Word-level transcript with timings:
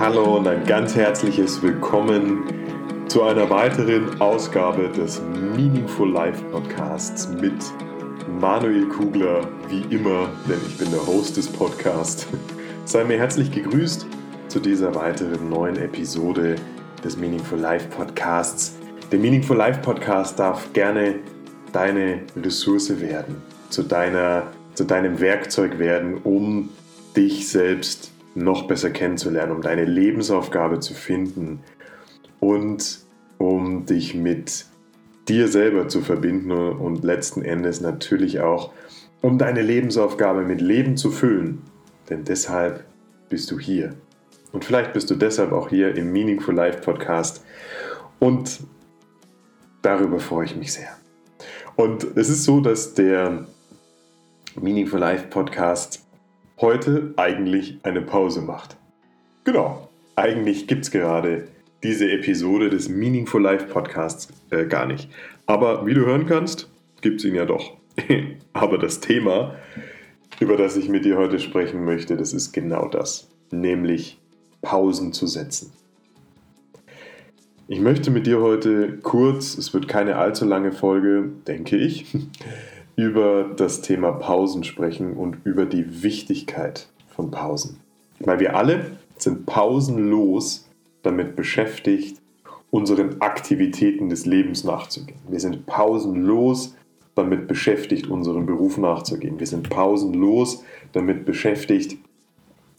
Hallo 0.00 0.36
und 0.36 0.46
ein 0.46 0.62
ganz 0.62 0.94
herzliches 0.94 1.60
Willkommen 1.60 2.44
zu 3.08 3.24
einer 3.24 3.50
weiteren 3.50 4.20
Ausgabe 4.20 4.88
des 4.90 5.20
Meaningful 5.56 6.12
Life 6.12 6.40
Podcasts 6.52 7.28
mit 7.28 7.52
Manuel 8.40 8.86
Kugler, 8.90 9.40
wie 9.68 9.82
immer, 9.92 10.30
denn 10.48 10.60
ich 10.68 10.78
bin 10.78 10.92
der 10.92 11.04
Host 11.04 11.36
des 11.36 11.48
Podcasts. 11.48 12.28
Sei 12.84 13.02
mir 13.02 13.18
herzlich 13.18 13.50
gegrüßt 13.50 14.06
zu 14.46 14.60
dieser 14.60 14.94
weiteren 14.94 15.50
neuen 15.50 15.76
Episode 15.76 16.54
des 17.02 17.16
Meaningful 17.16 17.58
Life 17.58 17.88
Podcasts. 17.88 18.76
Der 19.10 19.18
Meaningful 19.18 19.56
Life 19.56 19.80
Podcast 19.80 20.38
darf 20.38 20.72
gerne 20.74 21.16
deine 21.72 22.20
Ressource 22.36 23.00
werden, 23.00 23.42
zu, 23.68 23.82
deiner, 23.82 24.44
zu 24.74 24.84
deinem 24.84 25.18
Werkzeug 25.18 25.80
werden, 25.80 26.18
um 26.22 26.68
dich 27.16 27.48
selbst 27.48 28.12
noch 28.38 28.66
besser 28.66 28.90
kennenzulernen, 28.90 29.52
um 29.52 29.62
deine 29.62 29.84
Lebensaufgabe 29.84 30.80
zu 30.80 30.94
finden 30.94 31.60
und 32.40 33.00
um 33.38 33.86
dich 33.86 34.14
mit 34.14 34.66
dir 35.28 35.48
selber 35.48 35.88
zu 35.88 36.00
verbinden 36.00 36.50
und 36.50 37.04
letzten 37.04 37.42
Endes 37.42 37.80
natürlich 37.80 38.40
auch, 38.40 38.72
um 39.20 39.38
deine 39.38 39.62
Lebensaufgabe 39.62 40.42
mit 40.42 40.60
Leben 40.60 40.96
zu 40.96 41.10
füllen. 41.10 41.62
Denn 42.08 42.24
deshalb 42.24 42.84
bist 43.28 43.50
du 43.50 43.58
hier. 43.58 43.94
Und 44.52 44.64
vielleicht 44.64 44.92
bist 44.94 45.10
du 45.10 45.14
deshalb 45.14 45.52
auch 45.52 45.68
hier 45.68 45.94
im 45.94 46.12
Meaningful 46.12 46.54
Life 46.54 46.80
Podcast. 46.80 47.44
Und 48.18 48.60
darüber 49.82 50.18
freue 50.18 50.46
ich 50.46 50.56
mich 50.56 50.72
sehr. 50.72 50.88
Und 51.76 52.04
es 52.16 52.28
ist 52.28 52.44
so, 52.44 52.60
dass 52.60 52.94
der 52.94 53.46
Meaningful 54.60 54.98
Life 54.98 55.26
Podcast 55.28 56.07
heute 56.60 57.14
eigentlich 57.16 57.78
eine 57.82 58.02
Pause 58.02 58.40
macht. 58.42 58.76
Genau, 59.44 59.88
eigentlich 60.16 60.66
gibt 60.66 60.84
es 60.84 60.90
gerade 60.90 61.48
diese 61.82 62.10
Episode 62.10 62.70
des 62.70 62.88
Meaningful 62.88 63.40
Life 63.40 63.66
Podcasts 63.66 64.28
äh, 64.50 64.66
gar 64.66 64.86
nicht. 64.86 65.08
Aber 65.46 65.86
wie 65.86 65.94
du 65.94 66.04
hören 66.04 66.26
kannst, 66.26 66.68
gibt 67.00 67.20
es 67.20 67.24
ihn 67.24 67.34
ja 67.34 67.44
doch. 67.44 67.76
Aber 68.52 68.78
das 68.78 69.00
Thema, 69.00 69.54
über 70.40 70.56
das 70.56 70.76
ich 70.76 70.88
mit 70.88 71.04
dir 71.04 71.16
heute 71.16 71.38
sprechen 71.38 71.84
möchte, 71.84 72.16
das 72.16 72.32
ist 72.32 72.52
genau 72.52 72.88
das, 72.88 73.28
nämlich 73.50 74.18
Pausen 74.60 75.12
zu 75.12 75.26
setzen. 75.26 75.72
Ich 77.68 77.80
möchte 77.80 78.10
mit 78.10 78.26
dir 78.26 78.40
heute 78.40 78.98
kurz, 79.02 79.56
es 79.56 79.74
wird 79.74 79.88
keine 79.88 80.16
allzu 80.16 80.46
lange 80.46 80.72
Folge, 80.72 81.30
denke 81.46 81.76
ich, 81.76 82.06
über 82.98 83.44
das 83.44 83.80
Thema 83.80 84.10
Pausen 84.10 84.64
sprechen 84.64 85.12
und 85.12 85.36
über 85.44 85.66
die 85.66 86.02
Wichtigkeit 86.02 86.88
von 87.06 87.30
Pausen. 87.30 87.78
Weil 88.18 88.40
wir 88.40 88.56
alle 88.56 88.98
sind 89.16 89.46
pausenlos 89.46 90.68
damit 91.04 91.36
beschäftigt, 91.36 92.20
unseren 92.70 93.20
Aktivitäten 93.20 94.08
des 94.08 94.26
Lebens 94.26 94.64
nachzugehen. 94.64 95.20
Wir 95.28 95.38
sind 95.38 95.64
pausenlos 95.64 96.76
damit 97.14 97.46
beschäftigt, 97.46 98.08
unserem 98.08 98.46
Beruf 98.46 98.78
nachzugehen. 98.78 99.38
Wir 99.38 99.46
sind 99.46 99.70
pausenlos 99.70 100.64
damit 100.92 101.24
beschäftigt, 101.24 101.98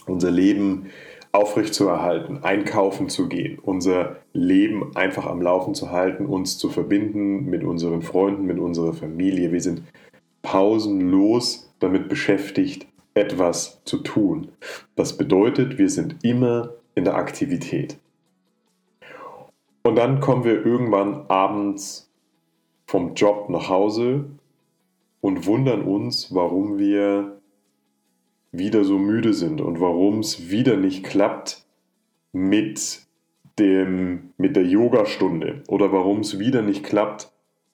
unser 0.06 0.32
Leben 0.32 0.88
aufrechtzuerhalten, 1.32 2.44
einkaufen 2.44 3.08
zu 3.08 3.30
gehen, 3.30 3.58
unser 3.60 4.18
Leben 4.34 4.96
einfach 4.98 5.28
am 5.28 5.42
Laufen 5.42 5.76
zu 5.76 5.92
halten, 5.92 6.26
uns 6.26 6.58
zu 6.58 6.70
verbinden 6.70 7.46
mit 7.46 7.64
unseren 7.64 8.02
Freunden, 8.02 8.46
mit 8.46 8.60
unserer 8.60 8.94
Familie. 8.94 9.54
Wir 9.54 9.62
sind 9.62 9.84
pausenlos 10.42 11.74
damit 11.80 12.10
beschäftigt, 12.10 12.88
etwas 13.14 13.82
zu 13.84 13.98
tun. 13.98 14.52
Das 14.96 15.18
bedeutet, 15.18 15.78
wir 15.78 15.90
sind 15.90 16.24
immer 16.24 16.74
in 16.96 17.04
der 17.06 17.16
Aktivität. 17.16 17.98
Und 19.84 19.96
dann 19.96 20.20
kommen 20.20 20.44
wir 20.44 20.66
irgendwann 20.66 21.26
abends 21.30 22.12
vom 22.86 23.14
Job 23.14 23.50
nach 23.50 23.70
Hause 23.70 24.26
und 25.22 25.46
wundern 25.46 25.84
uns, 25.84 26.34
warum 26.34 26.78
wir 26.78 27.40
wieder 28.52 28.84
so 28.84 28.98
müde 28.98 29.34
sind 29.34 29.62
und 29.62 29.80
warum 29.80 30.20
es 30.20 30.50
wieder 30.50 30.76
nicht 30.76 31.06
klappt 31.06 31.66
mit, 32.32 33.02
dem, 33.58 34.32
mit 34.38 34.56
der 34.56 34.66
Yogastunde 34.66 35.64
oder 35.68 35.92
warum 35.92 36.20
es 36.20 36.40
wieder 36.40 36.62
nicht 36.62 36.84
klappt, 36.84 37.32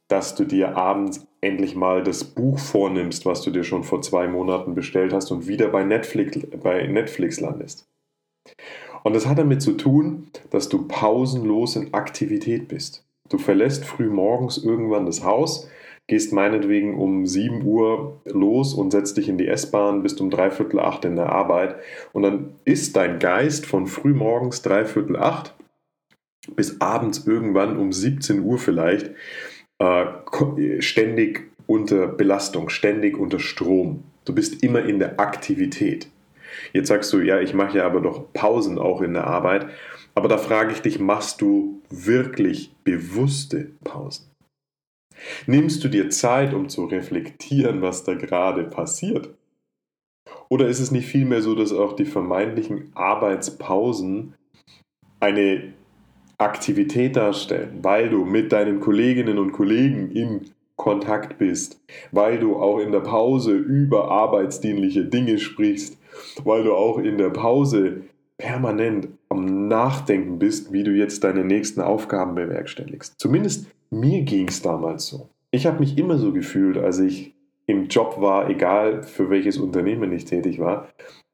dass 0.07 0.35
du 0.35 0.45
dir 0.45 0.77
abends 0.77 1.25
endlich 1.41 1.75
mal 1.75 2.03
das 2.03 2.23
Buch 2.23 2.59
vornimmst, 2.59 3.25
was 3.25 3.41
du 3.41 3.51
dir 3.51 3.63
schon 3.63 3.83
vor 3.83 4.01
zwei 4.01 4.27
Monaten 4.27 4.75
bestellt 4.75 5.13
hast 5.13 5.31
und 5.31 5.47
wieder 5.47 5.69
bei 5.69 5.83
Netflix, 5.83 6.39
bei 6.61 6.85
Netflix 6.87 7.39
landest. 7.39 7.87
Und 9.03 9.15
das 9.15 9.27
hat 9.27 9.37
damit 9.37 9.61
zu 9.61 9.73
tun, 9.73 10.27
dass 10.49 10.69
du 10.69 10.87
pausenlos 10.87 11.75
in 11.75 11.93
Aktivität 11.93 12.67
bist. 12.67 13.05
Du 13.29 13.37
verlässt 13.37 13.85
früh 13.85 14.09
morgens 14.09 14.57
irgendwann 14.57 15.05
das 15.05 15.23
Haus, 15.23 15.67
gehst 16.07 16.33
meinetwegen 16.33 16.99
um 16.99 17.25
7 17.25 17.63
Uhr 17.63 18.21
los 18.25 18.73
und 18.73 18.91
setzt 18.91 19.17
dich 19.17 19.27
in 19.29 19.37
die 19.37 19.47
S-Bahn, 19.47 20.03
bist 20.03 20.21
um 20.21 20.29
dreiviertel 20.29 20.79
acht 20.79 21.05
in 21.05 21.15
der 21.15 21.31
Arbeit 21.31 21.75
und 22.13 22.21
dann 22.21 22.55
ist 22.65 22.95
dein 22.95 23.17
Geist 23.17 23.65
von 23.65 23.87
früh 23.87 24.13
morgens 24.13 24.61
dreiviertel 24.61 25.17
acht 25.17 25.55
bis 26.55 26.79
abends 26.79 27.25
irgendwann 27.25 27.77
um 27.77 27.91
17 27.91 28.43
Uhr 28.43 28.59
vielleicht 28.59 29.11
äh, 29.79 30.81
ständig 30.81 31.51
unter 31.67 32.07
Belastung, 32.07 32.69
ständig 32.69 33.17
unter 33.17 33.39
Strom. 33.39 34.03
Du 34.25 34.33
bist 34.33 34.63
immer 34.63 34.83
in 34.85 34.99
der 34.99 35.19
Aktivität. 35.19 36.07
Jetzt 36.73 36.87
sagst 36.87 37.11
du, 37.13 37.19
ja, 37.19 37.39
ich 37.39 37.53
mache 37.53 37.77
ja 37.77 37.85
aber 37.85 38.01
doch 38.01 38.31
Pausen 38.33 38.79
auch 38.79 39.01
in 39.01 39.13
der 39.13 39.27
Arbeit. 39.27 39.67
Aber 40.13 40.27
da 40.27 40.37
frage 40.37 40.71
ich 40.71 40.81
dich, 40.81 40.99
machst 40.99 41.41
du 41.41 41.81
wirklich 41.89 42.73
bewusste 42.83 43.71
Pausen? 43.83 44.31
Nimmst 45.45 45.83
du 45.83 45.87
dir 45.87 46.09
Zeit, 46.09 46.53
um 46.53 46.69
zu 46.69 46.85
reflektieren, 46.85 47.81
was 47.81 48.03
da 48.03 48.13
gerade 48.13 48.63
passiert? 48.63 49.29
Oder 50.49 50.67
ist 50.67 50.79
es 50.79 50.91
nicht 50.91 51.07
vielmehr 51.07 51.41
so, 51.41 51.55
dass 51.55 51.73
auch 51.73 51.93
die 51.93 52.05
vermeintlichen 52.05 52.91
Arbeitspausen 52.95 54.35
eine 55.19 55.73
Aktivität 56.37 57.15
darstellen, 57.15 57.79
weil 57.81 58.09
du 58.09 58.25
mit 58.25 58.51
deinen 58.51 58.79
Kolleginnen 58.79 59.37
und 59.37 59.51
Kollegen 59.51 60.11
in 60.11 60.41
Kontakt 60.75 61.37
bist, 61.37 61.81
weil 62.11 62.39
du 62.39 62.57
auch 62.57 62.79
in 62.79 62.91
der 62.91 62.99
Pause 62.99 63.53
über 63.53 64.11
arbeitsdienliche 64.11 65.05
Dinge 65.05 65.37
sprichst, 65.37 65.97
weil 66.43 66.63
du 66.63 66.73
auch 66.73 66.97
in 66.97 67.17
der 67.17 67.29
Pause 67.29 68.01
permanent 68.37 69.07
am 69.29 69.67
Nachdenken 69.67 70.39
bist, 70.39 70.73
wie 70.73 70.83
du 70.83 70.91
jetzt 70.91 71.23
deine 71.23 71.45
nächsten 71.45 71.81
Aufgaben 71.81 72.35
bewerkstelligst. 72.35 73.15
Zumindest 73.17 73.67
mir 73.89 74.23
ging 74.23 74.49
es 74.49 74.61
damals 74.61 75.07
so. 75.07 75.29
Ich 75.51 75.65
habe 75.65 75.79
mich 75.79 75.97
immer 75.97 76.17
so 76.17 76.33
gefühlt, 76.33 76.77
als 76.77 76.99
ich 76.99 77.33
im 77.67 77.87
Job 77.87 78.17
war, 78.19 78.49
egal 78.49 79.03
für 79.03 79.29
welches 79.29 79.57
Unternehmen 79.57 80.11
ich 80.11 80.25
tätig 80.25 80.59
war. 80.59 80.89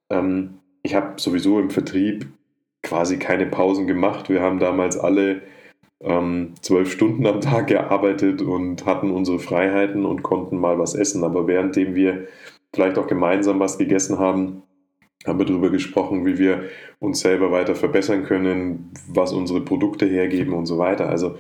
Ähm, 0.10 0.60
ich 0.84 0.96
habe 0.96 1.20
sowieso 1.20 1.60
im 1.60 1.72
Vertrieb 1.72 2.28
quasi 2.84 3.18
keine 3.18 3.46
Pausen 3.46 3.88
gemacht. 3.88 4.30
Wir 4.30 4.42
haben 4.42 4.60
damals 4.60 4.98
alle 4.98 5.42
ähm, 6.02 6.54
zwölf 6.62 6.92
Stunden 6.92 7.26
am 7.26 7.42
Tag 7.42 7.68
gearbeitet 7.68 8.42
und 8.42 8.86
hatten 8.86 9.12
unsere 9.12 9.40
Freiheiten 9.40 10.06
und 10.06 10.24
konnten 10.24 10.58
mal 10.58 10.80
was 10.80 10.96
essen. 10.96 11.24
Aber 11.24 11.48
währenddem 11.48 11.96
wir 11.96 12.28
vielleicht 12.74 12.98
auch 12.98 13.08
gemeinsam 13.08 13.60
was 13.60 13.78
gegessen 13.78 14.20
haben, 14.20 14.64
haben 15.26 15.40
wir 15.40 15.46
darüber 15.46 15.70
gesprochen, 15.70 16.26
wie 16.26 16.40
wir 16.40 16.64
uns 17.00 17.20
selber 17.20 17.52
weiter 17.52 17.76
verbessern 17.76 18.24
können, 18.24 18.92
was 19.08 19.34
unsere 19.34 19.62
Produkte 19.62 20.06
hergeben 20.08 20.54
und 20.54 20.66
so 20.66 20.78
weiter. 20.78 21.10
Also 21.10 21.38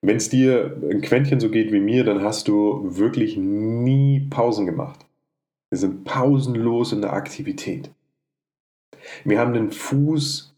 wenn 0.00 0.16
es 0.16 0.28
dir 0.28 0.76
ein 0.90 1.00
Quäntchen 1.00 1.38
so 1.38 1.48
geht 1.48 1.72
wie 1.72 1.80
mir, 1.80 2.02
dann 2.02 2.22
hast 2.22 2.48
du 2.48 2.80
wirklich 2.82 3.36
nie 3.36 4.26
Pausen 4.28 4.66
gemacht. 4.66 5.06
Wir 5.70 5.78
sind 5.78 6.04
pausenlos 6.04 6.92
in 6.92 7.00
der 7.00 7.12
Aktivität. 7.12 7.90
Wir 9.24 9.38
haben 9.38 9.54
den 9.54 9.70
Fuß 9.70 10.51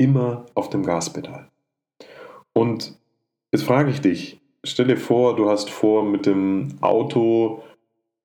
immer 0.00 0.46
auf 0.54 0.70
dem 0.70 0.82
Gaspedal. 0.82 1.46
Und 2.54 2.98
jetzt 3.52 3.64
frage 3.64 3.90
ich 3.90 4.00
dich, 4.00 4.40
stell 4.64 4.86
dir 4.86 4.96
vor, 4.96 5.36
du 5.36 5.48
hast 5.48 5.68
vor, 5.68 6.04
mit 6.04 6.24
dem 6.24 6.68
Auto 6.80 7.62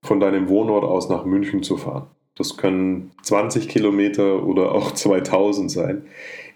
von 0.01 0.21
deinem 0.21 0.47
Wohnort 0.47 0.85
aus 0.85 1.09
nach 1.09 1.25
München 1.25 1.63
zu 1.63 1.75
fahren. 1.75 2.07
Das 2.35 2.55
können 2.55 3.11
20 3.23 3.67
Kilometer 3.67 4.45
oder 4.45 4.71
auch 4.71 4.91
2000 4.93 5.69
sein. 5.69 6.05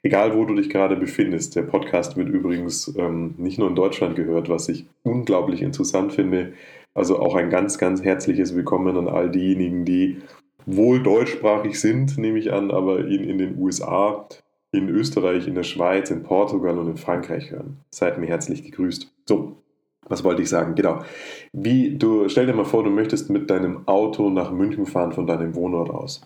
Egal, 0.04 0.38
wo 0.38 0.46
du 0.46 0.56
dich 0.56 0.70
gerade 0.70 0.96
befindest. 0.96 1.58
Der 1.58 1.64
Podcast 1.64 2.16
wird 2.16 2.30
übrigens 2.30 2.96
ähm, 2.98 3.36
nicht 3.38 3.60
nur 3.60 3.68
in 3.68 3.76
Deutschland 3.76 4.16
gehört, 4.16 4.48
was 4.48 4.70
ich 4.70 4.86
unglaublich 5.04 5.62
interessant 5.62 6.14
finde. 6.14 6.54
Also 6.94 7.20
auch 7.20 7.36
ein 7.36 7.50
ganz, 7.50 7.78
ganz 7.78 8.04
herzliches 8.04 8.56
Willkommen 8.56 8.96
an 8.96 9.10
all 9.10 9.30
diejenigen, 9.30 9.84
die 9.84 10.20
wohl 10.66 11.04
deutschsprachig 11.04 11.80
sind, 11.80 12.18
nehme 12.18 12.40
ich 12.40 12.54
an, 12.54 12.72
aber 12.72 13.00
in, 13.00 13.24
in 13.26 13.38
den 13.38 13.58
USA 13.58 14.26
in 14.72 14.90
Österreich, 14.90 15.48
in 15.48 15.56
der 15.56 15.64
Schweiz, 15.64 16.12
in 16.12 16.24
Portugal 16.24 16.78
und 16.78 16.88
in 16.88 16.98
Frankreich 16.98 17.52
hören. 17.52 17.80
Seid 17.92 18.20
mir 18.20 18.28
herzlich 18.28 18.64
gegrüßt. 18.64 19.12
So, 19.28 19.58
was 20.08 20.24
wollte 20.24 20.42
ich 20.42 20.50
sagen? 20.50 20.76
Genau. 20.76 21.04
Wie 21.54 21.98
du 21.98 22.30
stell 22.30 22.46
dir 22.46 22.54
mal 22.54 22.66
vor, 22.66 22.84
du 22.84 22.90
möchtest 22.90 23.30
mit 23.30 23.50
deinem 23.50 23.88
Auto 23.88 24.30
nach 24.30 24.52
München 24.52 24.86
fahren 24.86 25.12
von 25.12 25.28
deinem 25.28 25.56
Wohnort 25.56 25.90
aus. 25.90 26.22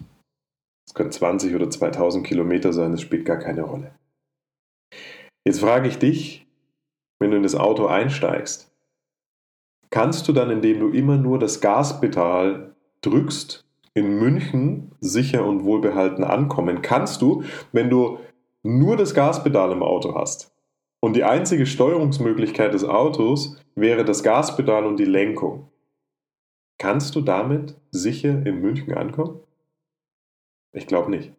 Es 0.88 0.94
können 0.94 1.12
20 1.12 1.56
oder 1.56 1.70
2000 1.70 2.26
Kilometer 2.26 2.74
sein, 2.74 2.92
das 2.92 3.02
spielt 3.02 3.26
gar 3.26 3.38
keine 3.38 3.64
Rolle. 3.64 3.92
Jetzt 5.46 5.60
frage 5.60 5.88
ich 5.88 5.98
dich, 5.98 6.46
wenn 7.20 7.32
du 7.32 7.38
in 7.38 7.44
das 7.44 7.56
Auto 7.56 7.88
einsteigst, 7.88 8.72
kannst 9.90 10.28
du 10.28 10.34
dann, 10.34 10.50
indem 10.50 10.80
du 10.80 10.90
immer 10.90 11.18
nur 11.18 11.40
das 11.40 11.62
Gaspedal 11.62 12.76
drückst, 13.02 13.66
in 13.94 14.18
München 14.18 14.92
sicher 15.00 15.46
und 15.46 15.64
wohlbehalten 15.64 16.24
ankommen? 16.24 16.82
Kannst 16.82 17.22
du, 17.22 17.44
wenn 17.72 17.90
du 17.90 18.20
nur 18.64 18.98
das 18.98 19.14
Gaspedal 19.14 19.72
im 19.72 19.84
Auto 19.84 20.16
hast 20.16 20.54
und 21.04 21.16
die 21.16 21.26
einzige 21.26 21.66
Steuerungsmöglichkeit 21.66 22.74
des 22.74 22.86
Autos 22.86 23.58
wäre 23.76 24.06
das 24.06 24.24
Gaspedal 24.24 24.86
und 24.86 24.98
die 24.98 25.06
Lenkung, 25.06 25.70
kannst 26.78 27.16
du 27.16 27.22
damit 27.22 27.76
sicher 27.92 28.46
in 28.46 28.62
München 28.62 28.94
ankommen? 28.94 29.42
Ich 30.72 30.88
glaube 30.88 31.12
nicht. 31.12 31.34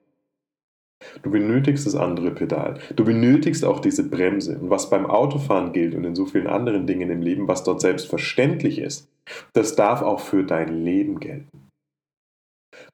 Du 1.23 1.31
benötigst 1.31 1.87
das 1.87 1.95
andere 1.95 2.31
Pedal. 2.31 2.79
Du 2.95 3.05
benötigst 3.05 3.65
auch 3.65 3.81
diese 3.81 4.09
Bremse. 4.09 4.59
Und 4.59 4.71
was 4.71 4.91
beim 4.91 5.07
Autofahren 5.07 5.73
gilt 5.73 5.95
und 5.95 6.05
in 6.05 6.15
so 6.15 6.27
vielen 6.27 6.47
anderen 6.47 6.87
Dingen 6.87 7.11
im 7.11 7.23
Leben, 7.23 7.49
was 7.49 7.65
dort 7.65 7.81
selbstverständlich 7.81 8.79
ist, 8.79 9.11
das 9.53 9.77
darf 9.77 10.03
auch 10.03 10.21
für 10.21 10.45
dein 10.45 10.85
Leben 10.85 11.21
gelten. 11.21 11.71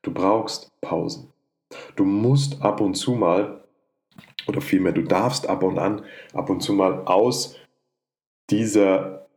Du 0.03 0.13
brauchst 0.13 0.69
Pausen. 0.81 1.33
Du 1.97 2.05
musst 2.05 2.63
ab 2.63 2.81
und 2.81 2.95
zu 2.95 3.13
mal, 3.13 3.60
oder 4.47 4.61
vielmehr, 4.61 4.93
du 4.93 5.03
darfst 5.03 5.49
ab 5.49 5.63
und 5.63 5.79
an, 5.79 6.05
ab 6.33 6.51
und 6.51 6.61
zu 6.61 6.73
mal 6.73 7.05
aus 7.07 7.57
dieser 8.51 9.29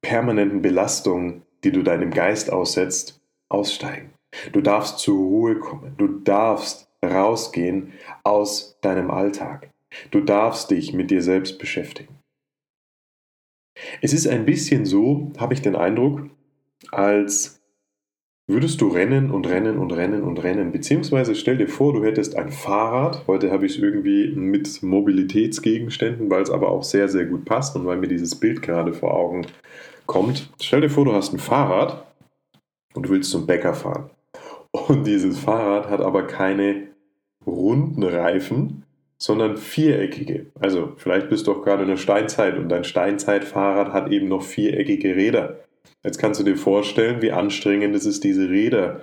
permanenten 0.00 0.62
Belastung, 0.62 1.42
die 1.64 1.72
du 1.72 1.82
deinem 1.82 2.10
Geist 2.10 2.52
aussetzt, 2.52 3.20
aussteigen. 3.48 4.12
Du 4.52 4.60
darfst 4.60 4.98
zur 4.98 5.18
Ruhe 5.18 5.58
kommen. 5.58 5.94
Du 5.96 6.06
darfst 6.06 6.88
rausgehen 7.04 7.92
aus 8.24 8.78
deinem 8.80 9.10
Alltag. 9.10 9.70
Du 10.10 10.20
darfst 10.20 10.70
dich 10.70 10.92
mit 10.92 11.10
dir 11.10 11.22
selbst 11.22 11.58
beschäftigen. 11.58 12.18
Es 14.02 14.12
ist 14.12 14.26
ein 14.26 14.44
bisschen 14.44 14.84
so, 14.84 15.32
habe 15.38 15.54
ich 15.54 15.62
den 15.62 15.76
Eindruck, 15.76 16.28
als 16.90 17.57
würdest 18.48 18.80
du 18.80 18.88
rennen 18.88 19.30
und 19.30 19.46
rennen 19.46 19.78
und 19.78 19.92
rennen 19.92 20.24
und 20.24 20.42
rennen. 20.42 20.72
Beziehungsweise 20.72 21.34
stell 21.34 21.58
dir 21.58 21.68
vor, 21.68 21.92
du 21.92 22.02
hättest 22.02 22.34
ein 22.34 22.50
Fahrrad. 22.50 23.26
Heute 23.26 23.52
habe 23.52 23.66
ich 23.66 23.76
es 23.76 23.78
irgendwie 23.78 24.32
mit 24.34 24.82
Mobilitätsgegenständen, 24.82 26.30
weil 26.30 26.42
es 26.42 26.50
aber 26.50 26.70
auch 26.70 26.82
sehr, 26.82 27.08
sehr 27.08 27.26
gut 27.26 27.44
passt 27.44 27.76
und 27.76 27.86
weil 27.86 27.98
mir 27.98 28.08
dieses 28.08 28.34
Bild 28.34 28.62
gerade 28.62 28.94
vor 28.94 29.14
Augen 29.14 29.46
kommt. 30.06 30.50
Stell 30.60 30.80
dir 30.80 30.88
vor, 30.88 31.04
du 31.04 31.12
hast 31.12 31.34
ein 31.34 31.38
Fahrrad 31.38 32.06
und 32.94 33.04
du 33.04 33.10
willst 33.10 33.30
zum 33.30 33.46
Bäcker 33.46 33.74
fahren. 33.74 34.10
Und 34.72 35.06
dieses 35.06 35.38
Fahrrad 35.38 35.90
hat 35.90 36.00
aber 36.00 36.26
keine 36.26 36.88
runden 37.46 38.02
Reifen, 38.02 38.84
sondern 39.18 39.58
viereckige. 39.58 40.46
Also 40.58 40.94
vielleicht 40.96 41.28
bist 41.28 41.46
du 41.46 41.52
auch 41.52 41.62
gerade 41.62 41.82
in 41.82 41.88
der 41.90 41.96
Steinzeit 41.98 42.56
und 42.56 42.70
dein 42.70 42.84
Steinzeitfahrrad 42.84 43.92
hat 43.92 44.10
eben 44.10 44.28
noch 44.28 44.42
viereckige 44.42 45.16
Räder. 45.16 45.60
Jetzt 46.04 46.18
kannst 46.18 46.40
du 46.40 46.44
dir 46.44 46.56
vorstellen, 46.56 47.22
wie 47.22 47.32
anstrengend 47.32 47.94
es 47.94 48.06
ist, 48.06 48.24
diese 48.24 48.48
Räder 48.48 49.00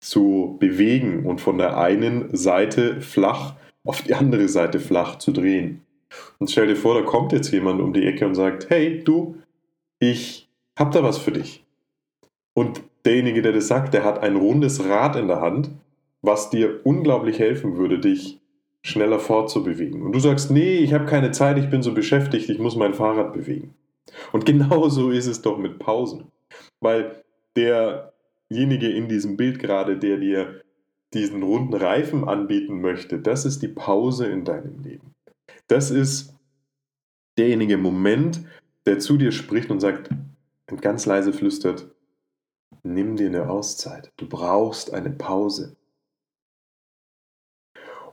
zu 0.00 0.56
bewegen 0.60 1.26
und 1.26 1.40
von 1.40 1.58
der 1.58 1.76
einen 1.78 2.34
Seite 2.36 3.00
flach 3.00 3.54
auf 3.84 4.02
die 4.02 4.14
andere 4.14 4.48
Seite 4.48 4.80
flach 4.80 5.16
zu 5.16 5.32
drehen. 5.32 5.82
Und 6.38 6.50
stell 6.50 6.66
dir 6.66 6.76
vor, 6.76 6.94
da 6.94 7.02
kommt 7.02 7.32
jetzt 7.32 7.50
jemand 7.52 7.80
um 7.80 7.92
die 7.92 8.06
Ecke 8.06 8.26
und 8.26 8.34
sagt, 8.34 8.70
hey 8.70 9.02
du, 9.02 9.36
ich 9.98 10.48
hab 10.78 10.92
da 10.92 11.02
was 11.02 11.18
für 11.18 11.32
dich. 11.32 11.64
Und 12.54 12.82
derjenige, 13.04 13.42
der 13.42 13.52
das 13.52 13.68
sagt, 13.68 13.94
der 13.94 14.04
hat 14.04 14.22
ein 14.22 14.36
rundes 14.36 14.84
Rad 14.84 15.16
in 15.16 15.28
der 15.28 15.40
Hand, 15.40 15.70
was 16.22 16.50
dir 16.50 16.80
unglaublich 16.84 17.38
helfen 17.38 17.76
würde, 17.76 17.98
dich 17.98 18.40
schneller 18.82 19.18
fortzubewegen. 19.18 20.02
Und 20.02 20.12
du 20.12 20.20
sagst, 20.20 20.50
nee, 20.50 20.76
ich 20.78 20.92
habe 20.92 21.06
keine 21.06 21.30
Zeit, 21.30 21.58
ich 21.58 21.70
bin 21.70 21.82
so 21.82 21.92
beschäftigt, 21.92 22.48
ich 22.48 22.58
muss 22.58 22.76
mein 22.76 22.94
Fahrrad 22.94 23.32
bewegen. 23.32 23.74
Und 24.32 24.46
genauso 24.46 25.10
ist 25.10 25.26
es 25.26 25.42
doch 25.42 25.58
mit 25.58 25.78
Pausen. 25.78 26.30
Weil 26.80 27.24
derjenige 27.56 28.88
in 28.88 29.08
diesem 29.08 29.36
Bild 29.36 29.58
gerade, 29.58 29.98
der 29.98 30.18
dir 30.18 30.62
diesen 31.14 31.42
runden 31.42 31.74
Reifen 31.74 32.28
anbieten 32.28 32.80
möchte, 32.80 33.18
das 33.18 33.44
ist 33.44 33.62
die 33.62 33.68
Pause 33.68 34.26
in 34.26 34.44
deinem 34.44 34.80
Leben. 34.80 35.14
Das 35.66 35.90
ist 35.90 36.34
derjenige 37.38 37.78
Moment, 37.78 38.44
der 38.86 38.98
zu 38.98 39.16
dir 39.16 39.32
spricht 39.32 39.70
und 39.70 39.80
sagt 39.80 40.10
und 40.70 40.82
ganz 40.82 41.06
leise 41.06 41.32
flüstert, 41.32 41.88
nimm 42.82 43.16
dir 43.16 43.28
eine 43.28 43.48
Auszeit. 43.48 44.12
Du 44.16 44.28
brauchst 44.28 44.92
eine 44.92 45.10
Pause. 45.10 45.76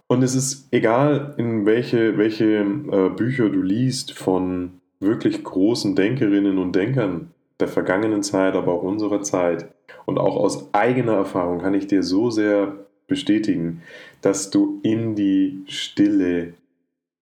Und 0.07 0.21
es 0.21 0.36
ist 0.36 0.71
egal, 0.71 1.33
in 1.38 1.65
welche, 1.65 2.18
welche 2.18 2.45
äh, 2.45 3.09
Bücher 3.09 3.50
du 3.50 3.62
liest 3.62 4.13
von 4.13 4.81
wirklich 5.00 5.44
großen 5.44 5.95
Denkerinnen 5.95 6.57
und 6.57 6.75
Denkern 6.75 7.31
der 7.59 7.68
vergangenen 7.68 8.24
Zeit, 8.24 8.56
aber 8.56 8.74
auch 8.74 8.83
unserer 8.83 9.21
Zeit. 9.21 9.74
Und 10.06 10.18
auch 10.18 10.36
aus 10.36 10.74
eigener 10.74 11.13
Erfahrung 11.13 11.59
kann 11.59 11.74
ich 11.74 11.88
dir 11.88 12.03
so 12.03 12.30
sehr 12.30 12.75
bestätigen, 13.07 13.81
dass 14.21 14.50
du 14.50 14.80
in 14.83 15.15
die 15.15 15.63
Stille, 15.68 16.53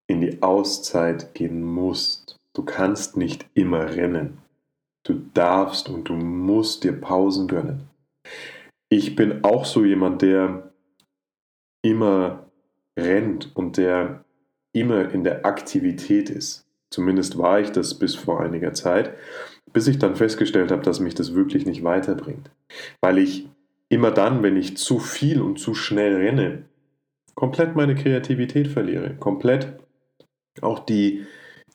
in 0.07 0.21
die 0.21 0.41
Auszeit 0.41 1.33
gehen 1.33 1.63
musst. 1.63 2.37
Du 2.53 2.63
kannst 2.63 3.17
nicht 3.17 3.45
immer 3.53 3.95
rennen. 3.95 4.37
Du 5.05 5.21
darfst 5.33 5.89
und 5.89 6.09
du 6.09 6.13
musst 6.13 6.83
dir 6.83 6.93
Pausen 6.93 7.47
gönnen. 7.47 7.89
Ich 8.89 9.15
bin 9.15 9.43
auch 9.43 9.65
so 9.65 9.83
jemand, 9.83 10.21
der 10.21 10.71
immer 11.81 12.47
rennt 12.97 13.55
und 13.55 13.77
der 13.77 14.23
immer 14.71 15.11
in 15.11 15.23
der 15.23 15.45
Aktivität 15.45 16.29
ist. 16.29 16.62
Zumindest 16.93 17.39
war 17.39 17.59
ich 17.59 17.71
das 17.71 17.95
bis 17.95 18.13
vor 18.13 18.39
einiger 18.39 18.73
Zeit, 18.73 19.15
bis 19.73 19.87
ich 19.87 19.97
dann 19.97 20.15
festgestellt 20.15 20.71
habe, 20.71 20.83
dass 20.83 20.99
mich 20.99 21.15
das 21.15 21.33
wirklich 21.33 21.65
nicht 21.65 21.83
weiterbringt. 21.83 22.51
Weil 23.01 23.17
ich 23.17 23.49
immer 23.89 24.11
dann, 24.11 24.43
wenn 24.43 24.55
ich 24.55 24.77
zu 24.77 24.99
viel 24.99 25.41
und 25.41 25.57
zu 25.57 25.73
schnell 25.73 26.13
renne, 26.17 26.65
komplett 27.33 27.75
meine 27.75 27.95
Kreativität 27.95 28.67
verliere, 28.67 29.15
komplett 29.15 29.73
auch 30.61 30.77
die, 30.77 31.25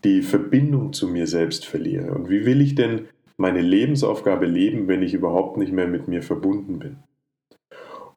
die 0.04 0.22
Verbindung 0.22 0.92
zu 0.92 1.08
mir 1.08 1.26
selbst 1.26 1.66
verliere. 1.66 2.12
Und 2.12 2.30
wie 2.30 2.46
will 2.46 2.60
ich 2.60 2.76
denn 2.76 3.08
meine 3.38 3.60
Lebensaufgabe 3.60 4.46
leben, 4.46 4.86
wenn 4.86 5.02
ich 5.02 5.14
überhaupt 5.14 5.56
nicht 5.56 5.72
mehr 5.72 5.88
mit 5.88 6.06
mir 6.06 6.22
verbunden 6.22 6.78
bin? 6.78 6.98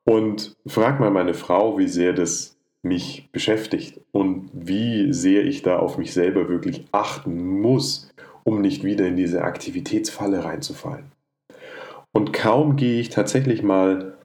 Und 0.03 0.55
frag 0.67 0.99
mal 0.99 1.09
meine 1.09 1.33
Frau, 1.33 1.79
wie 1.79 1.87
sehr 1.87 2.13
das 2.13 2.60
mich 2.83 3.29
beschäftigt 3.31 4.01
und 4.11 4.49
wie 4.53 5.13
sehr 5.13 5.45
ich 5.45 5.61
da 5.61 5.77
auf 5.77 5.97
mich 5.97 6.13
selber 6.13 6.49
wirklich 6.49 6.85
achten 6.91 7.61
muss, 7.61 8.11
um 8.43 8.61
nicht 8.61 8.83
wieder 8.83 9.05
in 9.05 9.15
diese 9.15 9.43
Aktivitätsfalle 9.43 10.43
reinzufallen. 10.43 11.11
Und 12.11 12.33
kaum 12.33 12.75
gehe 12.75 12.99
ich 12.99 13.09
tatsächlich 13.09 13.61
mal 13.61 14.17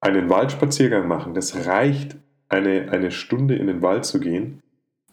einen 0.00 0.28
Waldspaziergang 0.28 1.08
machen, 1.08 1.34
das 1.34 1.66
reicht, 1.66 2.16
eine, 2.48 2.90
eine 2.90 3.10
Stunde 3.10 3.54
in 3.54 3.66
den 3.66 3.82
Wald 3.82 4.04
zu 4.04 4.20
gehen 4.20 4.62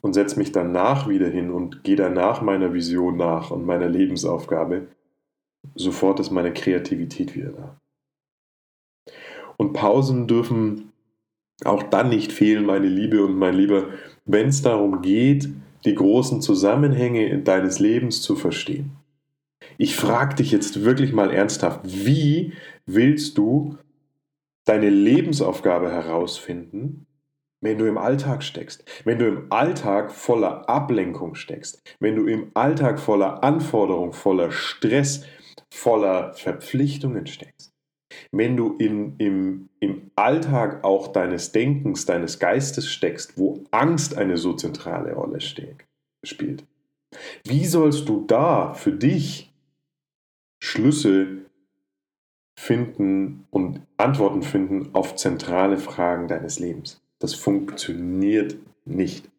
und 0.01 0.13
setze 0.13 0.38
mich 0.38 0.51
danach 0.51 1.07
wieder 1.07 1.27
hin 1.27 1.51
und 1.51 1.83
gehe 1.83 1.95
danach 1.95 2.41
meiner 2.41 2.74
Vision 2.74 3.17
nach 3.17 3.51
und 3.51 3.65
meiner 3.65 3.88
Lebensaufgabe, 3.88 4.88
sofort 5.75 6.19
ist 6.19 6.31
meine 6.31 6.53
Kreativität 6.53 7.36
wieder 7.36 7.51
da. 7.51 7.75
Und 9.57 9.74
Pausen 9.74 10.27
dürfen 10.27 10.87
auch 11.65 11.83
dann 11.83 12.09
nicht 12.09 12.31
fehlen, 12.31 12.65
meine 12.65 12.87
Liebe 12.87 13.23
und 13.23 13.37
mein 13.37 13.55
Lieber, 13.55 13.89
wenn 14.25 14.49
es 14.49 14.61
darum 14.61 15.01
geht, 15.01 15.49
die 15.85 15.95
großen 15.95 16.41
Zusammenhänge 16.41 17.39
deines 17.39 17.79
Lebens 17.79 18.21
zu 18.21 18.35
verstehen. 18.35 18.91
Ich 19.77 19.95
frage 19.95 20.35
dich 20.35 20.51
jetzt 20.51 20.83
wirklich 20.83 21.13
mal 21.13 21.31
ernsthaft, 21.31 21.81
wie 21.83 22.53
willst 22.85 23.37
du 23.37 23.77
deine 24.65 24.89
Lebensaufgabe 24.89 25.91
herausfinden, 25.91 27.05
wenn 27.61 27.77
du 27.77 27.85
im 27.85 27.97
Alltag 27.97 28.43
steckst, 28.43 28.83
wenn 29.03 29.19
du 29.19 29.27
im 29.27 29.51
Alltag 29.51 30.11
voller 30.11 30.69
Ablenkung 30.69 31.35
steckst, 31.35 31.81
wenn 31.99 32.15
du 32.15 32.27
im 32.27 32.51
Alltag 32.53 32.99
voller 32.99 33.43
Anforderung, 33.43 34.13
voller 34.13 34.51
Stress, 34.51 35.25
voller 35.71 36.33
Verpflichtungen 36.33 37.25
steckst? 37.27 37.76
Wenn 38.31 38.57
du 38.57 38.75
in, 38.77 39.15
im, 39.17 39.69
im 39.79 40.12
Alltag 40.15 40.84
auch 40.84 41.07
deines 41.07 41.51
Denkens, 41.51 42.05
deines 42.05 42.39
Geistes 42.39 42.89
steckst, 42.89 43.38
wo 43.38 43.63
Angst 43.72 44.17
eine 44.17 44.38
so 44.38 44.53
zentrale 44.53 45.13
Rolle 45.13 45.41
steht, 45.41 45.86
spielt. 46.24 46.63
Wie 47.43 47.65
sollst 47.65 48.10
du 48.10 48.25
da 48.27 48.74
für 48.74 48.91
dich 48.91 49.51
Schlüssel 50.60 51.46
finden 52.60 53.46
und 53.51 53.81
Antworten 53.98 54.41
finden 54.41 54.89
auf 54.93 55.15
zentrale 55.15 55.77
Fragen 55.77 56.27
deines 56.27 56.60
Lebens? 56.60 57.01
Das 57.19 57.34
funktioniert 57.34 58.57
nicht. 58.86 59.29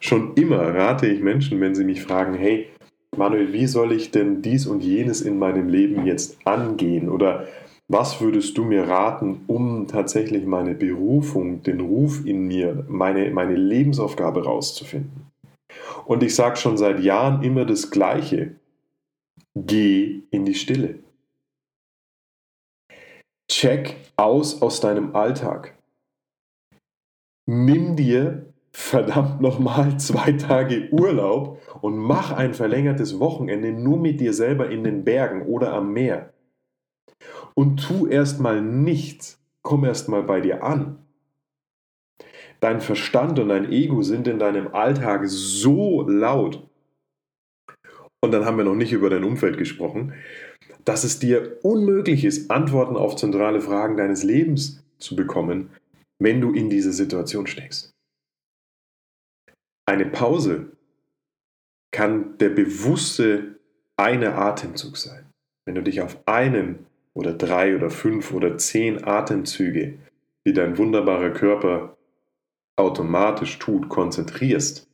Schon 0.00 0.34
immer 0.34 0.74
rate 0.74 1.06
ich 1.06 1.20
Menschen, 1.20 1.60
wenn 1.60 1.74
sie 1.74 1.84
mich 1.84 2.02
fragen, 2.02 2.34
hey, 2.34 2.68
Manuel, 3.16 3.52
wie 3.52 3.66
soll 3.66 3.92
ich 3.92 4.10
denn 4.10 4.40
dies 4.40 4.66
und 4.66 4.82
jenes 4.82 5.20
in 5.20 5.38
meinem 5.38 5.68
Leben 5.68 6.06
jetzt 6.06 6.38
angehen? 6.46 7.10
Oder 7.10 7.46
Was 7.94 8.22
würdest 8.22 8.56
du 8.56 8.64
mir 8.64 8.88
raten, 8.88 9.44
um 9.48 9.86
tatsächlich 9.86 10.46
meine 10.46 10.74
Berufung, 10.74 11.62
den 11.62 11.80
Ruf 11.80 12.24
in 12.24 12.46
mir, 12.46 12.86
meine, 12.88 13.30
meine 13.32 13.54
Lebensaufgabe 13.54 14.44
rauszufinden? 14.44 15.26
Und 16.06 16.22
ich 16.22 16.34
sage 16.34 16.56
schon 16.56 16.78
seit 16.78 17.00
Jahren 17.00 17.42
immer 17.42 17.66
das 17.66 17.90
Gleiche. 17.90 18.56
Geh 19.54 20.22
in 20.30 20.46
die 20.46 20.54
Stille. 20.54 21.00
Check 23.50 23.98
aus 24.16 24.62
aus 24.62 24.80
deinem 24.80 25.14
Alltag. 25.14 25.76
Nimm 27.46 27.96
dir 27.96 28.46
verdammt 28.72 29.42
nochmal 29.42 30.00
zwei 30.00 30.32
Tage 30.32 30.88
Urlaub 30.92 31.60
und 31.82 31.98
mach 31.98 32.32
ein 32.32 32.54
verlängertes 32.54 33.20
Wochenende 33.20 33.70
nur 33.70 33.98
mit 33.98 34.18
dir 34.18 34.32
selber 34.32 34.70
in 34.70 34.82
den 34.82 35.04
Bergen 35.04 35.42
oder 35.42 35.74
am 35.74 35.92
Meer. 35.92 36.31
Und 37.54 37.78
tu 37.78 38.06
erstmal 38.06 38.62
nichts, 38.62 39.40
komm 39.62 39.84
erstmal 39.84 40.22
bei 40.22 40.40
dir 40.40 40.62
an. 40.62 40.98
Dein 42.60 42.80
Verstand 42.80 43.38
und 43.38 43.48
dein 43.48 43.70
Ego 43.70 44.02
sind 44.02 44.28
in 44.28 44.38
deinem 44.38 44.68
Alltag 44.68 45.22
so 45.26 46.02
laut, 46.08 46.68
und 48.24 48.30
dann 48.30 48.44
haben 48.44 48.56
wir 48.56 48.64
noch 48.64 48.76
nicht 48.76 48.92
über 48.92 49.10
dein 49.10 49.24
Umfeld 49.24 49.58
gesprochen, 49.58 50.14
dass 50.84 51.02
es 51.02 51.18
dir 51.18 51.58
unmöglich 51.62 52.24
ist, 52.24 52.50
Antworten 52.50 52.96
auf 52.96 53.16
zentrale 53.16 53.60
Fragen 53.60 53.96
deines 53.96 54.22
Lebens 54.22 54.84
zu 54.98 55.16
bekommen, 55.16 55.70
wenn 56.20 56.40
du 56.40 56.52
in 56.52 56.70
diese 56.70 56.92
Situation 56.92 57.48
steckst. 57.48 57.90
Eine 59.86 60.06
Pause 60.06 60.70
kann 61.90 62.38
der 62.38 62.50
bewusste 62.50 63.58
eine 63.96 64.36
Atemzug 64.36 64.96
sein. 64.96 65.26
Wenn 65.66 65.74
du 65.74 65.82
dich 65.82 66.00
auf 66.00 66.16
einen 66.26 66.86
oder 67.14 67.32
drei 67.32 67.76
oder 67.76 67.90
fünf 67.90 68.32
oder 68.32 68.56
zehn 68.58 69.04
Atemzüge, 69.04 69.98
die 70.46 70.52
dein 70.52 70.78
wunderbarer 70.78 71.30
Körper 71.30 71.96
automatisch 72.76 73.58
tut, 73.58 73.88
konzentrierst, 73.88 74.88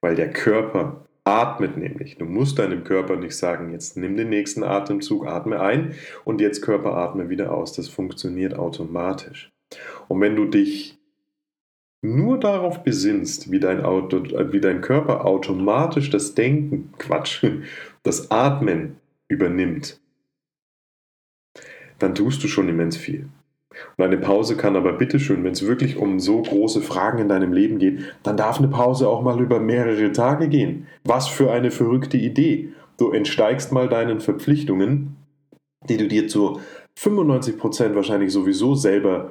weil 0.00 0.14
der 0.14 0.32
Körper 0.32 1.06
atmet 1.24 1.76
nämlich. 1.76 2.16
Du 2.16 2.24
musst 2.24 2.58
deinem 2.58 2.84
Körper 2.84 3.16
nicht 3.16 3.36
sagen, 3.36 3.72
jetzt 3.72 3.96
nimm 3.96 4.16
den 4.16 4.28
nächsten 4.28 4.64
Atemzug, 4.64 5.26
atme 5.26 5.60
ein 5.60 5.94
und 6.24 6.40
jetzt 6.40 6.62
Körper 6.62 6.94
atme 6.94 7.28
wieder 7.28 7.52
aus. 7.52 7.72
Das 7.72 7.88
funktioniert 7.88 8.54
automatisch. 8.54 9.50
Und 10.08 10.20
wenn 10.20 10.36
du 10.36 10.46
dich 10.46 10.98
nur 12.02 12.40
darauf 12.40 12.82
besinnst, 12.82 13.50
wie 13.50 13.60
dein, 13.60 13.82
Auto, 13.82 14.22
wie 14.52 14.60
dein 14.60 14.80
Körper 14.80 15.26
automatisch 15.26 16.10
das 16.10 16.34
Denken, 16.34 16.92
Quatsch, 16.98 17.44
das 18.02 18.30
Atmen 18.30 18.96
übernimmt, 19.28 20.00
dann 22.00 22.14
tust 22.14 22.42
du 22.42 22.48
schon 22.48 22.68
immens 22.68 22.96
viel. 22.96 23.28
Und 23.96 24.04
eine 24.04 24.18
Pause 24.18 24.56
kann 24.56 24.74
aber 24.74 24.94
bitteschön, 24.94 25.44
wenn 25.44 25.52
es 25.52 25.66
wirklich 25.66 25.96
um 25.96 26.18
so 26.18 26.42
große 26.42 26.82
Fragen 26.82 27.18
in 27.18 27.28
deinem 27.28 27.52
Leben 27.52 27.78
geht, 27.78 28.00
dann 28.24 28.36
darf 28.36 28.58
eine 28.58 28.68
Pause 28.68 29.08
auch 29.08 29.22
mal 29.22 29.40
über 29.40 29.60
mehrere 29.60 30.10
Tage 30.10 30.48
gehen. 30.48 30.88
Was 31.04 31.28
für 31.28 31.52
eine 31.52 31.70
verrückte 31.70 32.16
Idee. 32.16 32.72
Du 32.98 33.12
entsteigst 33.12 33.70
mal 33.70 33.88
deinen 33.88 34.20
Verpflichtungen, 34.20 35.16
die 35.88 35.96
du 35.96 36.08
dir 36.08 36.26
zu 36.26 36.60
95% 36.98 37.94
wahrscheinlich 37.94 38.32
sowieso 38.32 38.74
selber 38.74 39.30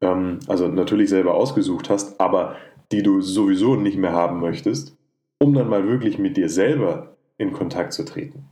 ähm, 0.00 0.38
also 0.46 0.68
natürlich 0.68 1.08
selber 1.08 1.34
ausgesucht 1.34 1.90
hast, 1.90 2.20
aber 2.20 2.56
die 2.92 3.02
du 3.02 3.20
sowieso 3.20 3.76
nicht 3.76 3.98
mehr 3.98 4.12
haben 4.12 4.40
möchtest, 4.40 4.96
um 5.38 5.54
dann 5.54 5.68
mal 5.68 5.86
wirklich 5.86 6.18
mit 6.18 6.36
dir 6.36 6.48
selber 6.48 7.16
in 7.36 7.52
Kontakt 7.52 7.92
zu 7.92 8.04
treten. 8.04 8.48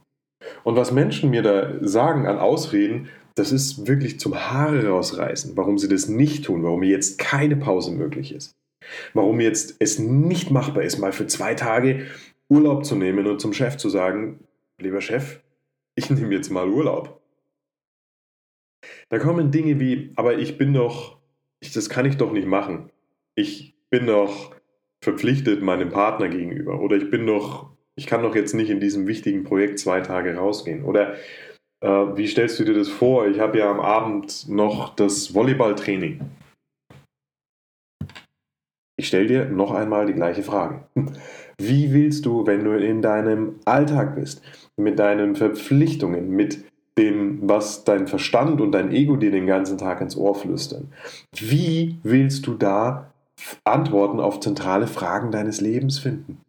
Und 0.65 0.77
was 0.77 0.93
Menschen 0.93 1.31
mir 1.31 1.43
da 1.43 1.73
sagen 1.81 2.27
an 2.27 2.39
Ausreden, 2.39 3.09
das 3.37 3.53
ist 3.53 3.87
wirklich 3.87 4.19
zum 4.19 4.35
Haare 4.35 4.89
rausreißen, 4.89 5.57
warum 5.57 5.79
sie 5.79 5.89
das 5.89 6.09
nicht 6.09 6.47
tun, 6.47 6.65
warum 6.65 6.83
jetzt 6.83 7.19
keine 7.19 7.57
Pause 7.57 7.93
möglich 7.93 8.35
ist. 8.35 8.57
Warum 9.15 9.41
jetzt 9.41 9.77
es 9.79 9.99
nicht 9.99 10.51
machbar 10.51 10.83
ist, 10.83 10.99
mal 10.99 11.13
für 11.13 11.27
zwei 11.27 11.55
Tage 11.55 12.07
Urlaub 12.49 12.85
zu 12.85 12.97
nehmen 12.97 13.27
und 13.27 13.41
zum 13.41 13.53
Chef 13.53 13.77
zu 13.77 13.89
sagen, 13.89 14.41
lieber 14.81 15.01
Chef, 15.01 15.41
ich 15.95 16.11
nehme 16.11 16.35
jetzt 16.35 16.51
mal 16.51 16.69
Urlaub. 16.69 17.21
Da 19.09 19.19
kommen 19.19 19.51
Dinge 19.51 19.81
wie, 19.81 20.13
aber 20.17 20.39
ich 20.39 20.59
bin 20.59 20.73
doch 20.73 21.17
ich, 21.61 21.73
das 21.73 21.89
kann 21.89 22.07
ich 22.07 22.17
doch 22.17 22.33
nicht 22.33 22.47
machen. 22.47 22.91
Ich 23.35 23.75
bin 23.91 24.07
doch 24.07 24.55
verpflichtet 25.01 25.63
meinem 25.63 25.91
Partner 25.91 26.29
gegenüber 26.29 26.81
oder 26.81 26.97
ich 26.97 27.11
bin 27.11 27.27
doch, 27.27 27.71
ich 27.95 28.07
kann 28.07 28.23
doch 28.23 28.35
jetzt 28.35 28.55
nicht 28.55 28.71
in 28.71 28.81
diesem 28.81 29.07
wichtigen 29.07 29.45
Projekt 29.45 29.79
zwei 29.79 30.01
Tage 30.01 30.37
rausgehen. 30.37 30.85
Oder 30.85 31.15
äh, 31.81 31.89
wie 31.89 32.27
stellst 32.27 32.59
du 32.59 32.65
dir 32.65 32.75
das 32.75 32.89
vor? 32.89 33.27
Ich 33.27 33.41
habe 33.41 33.59
ja 33.59 33.71
am 33.71 33.81
Abend 33.81 34.49
noch 34.49 34.95
das 34.95 35.35
Volleyballtraining. 35.35 36.21
Ich 38.99 39.09
stelle 39.09 39.27
dir 39.27 39.45
noch 39.47 39.73
einmal 39.73 40.07
die 40.07 40.15
gleiche 40.15 40.43
Frage. 40.43 40.85
Wie 41.59 41.93
willst 41.93 42.27
du, 42.27 42.47
wenn 42.47 42.65
du 42.65 42.79
in 42.79 43.03
deinem 43.03 43.61
Alltag 43.65 44.15
bist, 44.15 44.43
mit 44.77 44.99
deinen 44.99 45.37
Verpflichtungen, 45.37 46.31
mit 46.31 46.65
dem, 46.99 47.41
was 47.43 47.85
dein 47.85 48.07
Verstand 48.07 48.61
und 48.61 48.73
dein 48.73 48.91
Ego 48.93 49.17
dir 49.17 49.31
den 49.31 49.47
ganzen 49.47 49.79
Tag 49.79 50.01
ins 50.01 50.17
Ohr 50.17 50.35
flüstern. 50.35 50.93
Wie 51.35 51.99
willst 52.03 52.47
du 52.47 52.55
da 52.55 53.13
Antworten 53.65 54.19
auf 54.19 54.41
zentrale 54.41 54.87
Fragen 54.87 55.31
deines 55.31 55.61
Lebens 55.61 55.99
finden? 55.99 56.41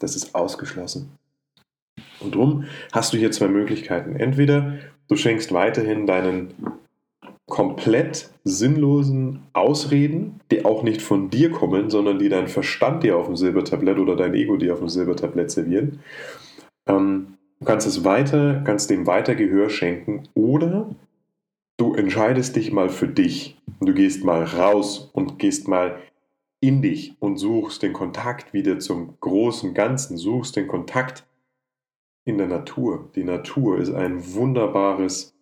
Das 0.00 0.14
ist 0.14 0.34
ausgeschlossen. 0.34 1.12
Und 2.24 2.34
darum 2.34 2.64
hast 2.92 3.12
du 3.12 3.16
hier 3.16 3.30
zwei 3.30 3.48
Möglichkeiten. 3.48 4.16
Entweder 4.16 4.78
du 5.08 5.16
schenkst 5.16 5.52
weiterhin 5.52 6.06
deinen 6.06 6.54
komplett 7.46 8.30
sinnlosen 8.44 9.40
Ausreden, 9.52 10.40
die 10.50 10.64
auch 10.64 10.82
nicht 10.82 11.02
von 11.02 11.30
dir 11.30 11.50
kommen, 11.50 11.90
sondern 11.90 12.18
die 12.18 12.28
dein 12.28 12.48
Verstand 12.48 13.02
dir 13.02 13.16
auf 13.16 13.26
dem 13.26 13.36
Silbertablett 13.36 13.98
oder 13.98 14.16
dein 14.16 14.34
Ego 14.34 14.56
dir 14.56 14.72
auf 14.72 14.78
dem 14.78 14.88
Silbertablett 14.88 15.50
servieren. 15.50 16.00
Ähm, 16.86 17.34
Du 17.60 17.66
kannst 17.66 17.86
es 17.86 18.04
weiter, 18.04 18.62
kannst 18.66 18.90
dem 18.90 19.06
weiter 19.06 19.34
Gehör 19.34 19.70
schenken 19.70 20.24
oder 20.34 20.90
du 21.78 21.94
entscheidest 21.94 22.56
dich 22.56 22.72
mal 22.72 22.90
für 22.90 23.08
dich 23.08 23.56
du 23.80 23.94
gehst 23.94 24.24
mal 24.24 24.44
raus 24.44 25.10
und 25.12 25.38
gehst 25.38 25.68
mal 25.68 25.98
in 26.60 26.82
dich 26.82 27.14
und 27.20 27.36
suchst 27.36 27.82
den 27.82 27.92
Kontakt 27.92 28.52
wieder 28.52 28.78
zum 28.78 29.14
großen 29.20 29.74
Ganzen, 29.74 30.16
suchst 30.16 30.56
den 30.56 30.68
Kontakt 30.68 31.24
in 32.24 32.38
der 32.38 32.46
Natur. 32.46 33.10
Die 33.14 33.24
Natur 33.24 33.78
ist 33.78 33.92
ein 33.92 34.34
wunderbares 34.34 35.34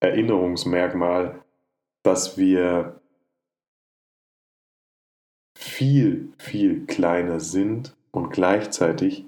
Erinnerungsmerkmal, 0.00 1.42
dass 2.02 2.36
wir 2.36 3.00
viel, 5.56 6.32
viel 6.38 6.86
kleiner 6.86 7.38
sind 7.40 7.94
und 8.10 8.30
gleichzeitig 8.30 9.24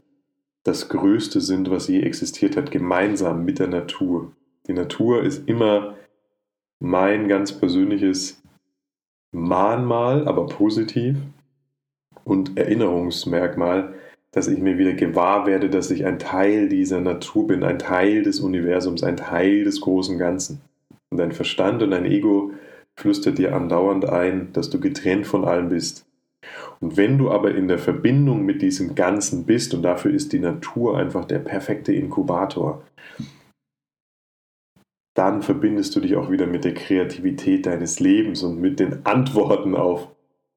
das 0.65 0.89
Größte 0.89 1.41
sind, 1.41 1.71
was 1.71 1.89
je 1.89 2.01
existiert 2.01 2.57
hat, 2.57 2.71
gemeinsam 2.71 3.45
mit 3.45 3.59
der 3.59 3.69
Natur. 3.69 4.33
Die 4.67 4.73
Natur 4.73 5.23
ist 5.23 5.47
immer 5.47 5.95
mein 6.81 7.29
ganz 7.29 7.53
persönliches 7.53 8.43
Mahnmal, 9.31 10.27
aber 10.27 10.47
positiv 10.47 11.19
und 12.25 12.57
Erinnerungsmerkmal, 12.57 13.95
dass 14.35 14.49
ich 14.49 14.59
mir 14.59 14.79
wieder 14.79 14.93
gewahr 14.93 15.47
werde, 15.47 15.71
dass 15.71 15.91
ich 15.91 16.05
ein 16.05 16.19
Teil 16.19 16.69
dieser 16.69 17.01
Natur 17.01 17.47
bin, 17.47 17.63
ein 17.63 17.79
Teil 17.79 18.23
des 18.23 18.41
Universums, 18.41 19.03
ein 19.03 19.17
Teil 19.17 19.65
des 19.65 19.81
großen 19.81 20.19
Ganzen. 20.19 20.61
Und 21.11 21.19
dein 21.19 21.33
Verstand 21.33 21.83
und 21.83 21.93
dein 21.93 22.05
Ego 22.05 22.53
flüstert 22.97 23.39
dir 23.39 23.55
andauernd 23.55 24.09
ein, 24.09 24.53
dass 24.53 24.71
du 24.71 24.81
getrennt 24.81 25.27
von 25.27 25.45
allem 25.45 25.69
bist, 25.69 26.07
und 26.81 26.97
wenn 26.97 27.19
du 27.19 27.31
aber 27.31 27.55
in 27.55 27.69
der 27.69 27.79
Verbindung 27.79 28.45
mit 28.45 28.63
diesem 28.63 28.95
Ganzen 28.95 29.45
bist, 29.45 29.75
und 29.75 29.83
dafür 29.83 30.13
ist 30.13 30.33
die 30.33 30.39
Natur 30.39 30.99
einfach 30.99 31.25
der 31.25 31.39
perfekte 31.39 31.93
Inkubator, 31.93 32.83
dann 35.15 35.43
verbindest 35.43 35.95
du 35.95 36.01
dich 36.01 36.17
auch 36.17 36.31
wieder 36.31 36.47
mit 36.47 36.65
der 36.65 36.75
Kreativität 36.75 37.67
deines 37.67 38.01
Lebens 38.01 38.43
und 38.43 38.61
mit 38.61 38.81
den 38.81 39.07
Antworten 39.07 39.77
auf 39.77 40.09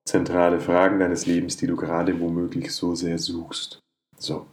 zentrale 0.08 0.60
Fragen 0.60 1.00
deines 1.00 1.26
Lebens, 1.26 1.58
die 1.58 1.68
du 1.68 1.76
gerade 1.76 2.20
womöglich 2.20 2.72
so 2.72 2.96
sehr 2.96 3.18
suchst. 3.18 3.80
So. 4.18 4.48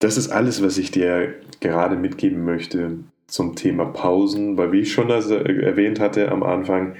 Das 0.00 0.16
ist 0.16 0.30
alles, 0.30 0.62
was 0.62 0.78
ich 0.78 0.90
dir 0.90 1.40
gerade 1.60 1.96
mitgeben 1.96 2.44
möchte 2.44 2.98
zum 3.28 3.54
Thema 3.54 3.84
Pausen, 3.84 4.58
weil 4.58 4.72
wie 4.72 4.80
ich 4.80 4.92
schon 4.92 5.10
erwähnt 5.10 6.00
hatte 6.00 6.32
am 6.32 6.42
Anfang, 6.42 6.96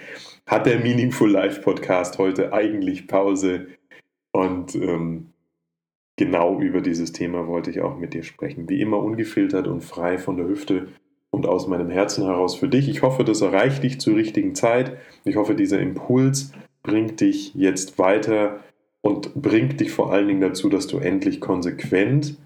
hat 0.47 0.66
der 0.66 0.78
Meaningful 0.78 1.31
Life 1.31 1.62
Podcast 1.62 2.19
heute 2.19 2.52
eigentlich 2.52 3.09
Pause. 3.09 3.66
Und 4.33 4.75
ähm, 4.75 5.33
genau 6.16 6.61
über 6.61 6.81
dieses 6.81 7.12
Thema 7.12 7.49
wollte 7.49 7.71
ich 7.71 7.81
auch 7.81 7.99
mit 7.99 8.14
dir 8.14 8.23
sprechen. 8.23 8.69
Wie 8.69 8.81
immer 8.81 8.99
ungefiltert 8.99 9.66
und 9.66 9.83
frei 9.83 10.19
von 10.19 10.37
der 10.37 10.47
Hüfte 10.47 10.88
und 11.32 11.46
aus 11.46 11.66
meinem 11.66 11.90
Herzen 11.90 12.24
heraus 12.24 12.54
für 12.54 12.68
dich. 12.68 12.88
Ich 12.88 13.02
hoffe, 13.02 13.24
das 13.24 13.40
erreicht 13.40 13.82
dich 13.82 14.00
zur 14.00 14.14
richtigen 14.14 14.54
Zeit. 14.54 14.96
Ich 15.24 15.36
hoffe, 15.36 15.54
dieser 15.54 15.80
Impuls 15.80 16.52
bringt 16.82 17.20
dich 17.20 17.54
jetzt 17.54 17.98
weiter 17.98 18.60
und 19.00 19.34
bringt 19.34 19.80
dich 19.80 19.90
vor 19.90 20.12
allen 20.12 20.28
Dingen 20.28 20.40
dazu, 20.42 20.68
dass 20.68 20.86
du 20.86 20.98
endlich 20.98 21.40
konsequent 21.40 22.36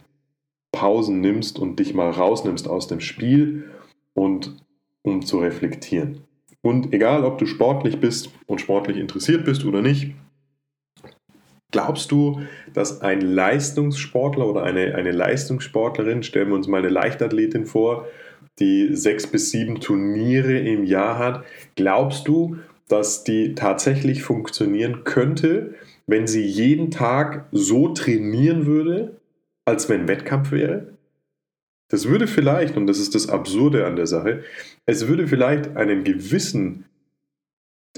Pausen 0.73 1.21
nimmst 1.21 1.59
und 1.59 1.79
dich 1.79 1.95
mal 1.95 2.11
rausnimmst 2.11 2.69
aus 2.69 2.87
dem 2.87 3.01
Spiel 3.01 3.71
und 4.15 4.55
um 5.03 5.23
zu 5.23 5.39
reflektieren. 5.39 6.23
Und 6.63 6.93
egal, 6.93 7.25
ob 7.25 7.39
du 7.39 7.47
sportlich 7.47 7.99
bist 7.99 8.31
und 8.47 8.61
sportlich 8.61 8.99
interessiert 8.99 9.45
bist 9.45 9.65
oder 9.65 9.83
nicht, 9.83 10.15
glaubst 11.71 12.13
du, 12.13 12.41
dass 12.73 13.01
ein 13.01 13.21
Leistungssportler 13.21 14.47
oder 14.47 14.63
eine, 14.63 14.95
eine 14.95 15.13
Leistungssportlerin, 15.13 16.23
stellen 16.23 16.49
wir 16.49 16.57
uns 16.57 16.69
mal 16.69 16.79
eine 16.79 16.89
Leichtathletin 16.89 17.67
vor, 17.67 18.07
die 18.59 18.95
sechs 18.97 19.27
bis 19.27 19.51
sieben 19.51 19.81
Turniere 19.81 20.59
im 20.59 20.85
Jahr 20.85 21.19
hat, 21.19 21.45
glaubst 21.75 22.27
du, 22.29 22.59
dass 22.89 23.25
die 23.25 23.55
tatsächlich 23.55 24.23
funktionieren 24.23 25.05
könnte, 25.05 25.75
wenn 26.07 26.27
sie 26.27 26.45
jeden 26.45 26.91
Tag 26.91 27.47
so 27.53 27.89
trainieren 27.89 28.67
würde, 28.67 29.17
als 29.65 29.89
wenn 29.89 30.09
Wettkampf 30.09 30.53
wäre? 30.53 30.97
Das 31.89 32.09
würde 32.09 32.27
vielleicht, 32.27 32.77
und 32.77 32.87
das 32.87 32.99
ist 32.99 33.15
das 33.15 33.29
Absurde 33.29 33.87
an 33.87 33.97
der 33.97 34.07
Sache, 34.07 34.43
es 34.87 35.07
würde 35.07 35.27
vielleicht 35.27 35.77
einen 35.77 36.05
gewissen, 36.05 36.85